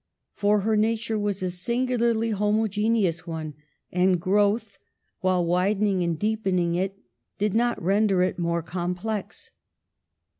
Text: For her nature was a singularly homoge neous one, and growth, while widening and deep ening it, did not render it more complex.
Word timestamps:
For 0.33 0.61
her 0.61 0.75
nature 0.75 1.19
was 1.19 1.43
a 1.43 1.51
singularly 1.51 2.31
homoge 2.31 2.83
neous 2.89 3.27
one, 3.27 3.53
and 3.91 4.19
growth, 4.19 4.79
while 5.19 5.45
widening 5.45 6.01
and 6.01 6.17
deep 6.17 6.45
ening 6.45 6.75
it, 6.75 6.97
did 7.37 7.53
not 7.53 7.79
render 7.79 8.23
it 8.23 8.39
more 8.39 8.63
complex. 8.63 9.51